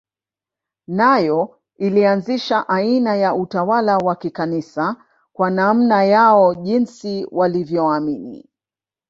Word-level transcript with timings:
Nayo 0.87 1.59
ilianzisha 1.77 2.69
aina 2.69 3.15
ya 3.15 3.35
utawala 3.35 3.97
wa 3.97 4.15
Kikanisa 4.15 4.95
kwa 5.33 5.49
namna 5.49 6.03
yao 6.03 6.55
jinsi 6.55 7.27
walivyoamini 7.31 8.49